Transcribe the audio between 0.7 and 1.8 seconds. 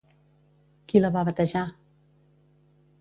Qui la va batejar?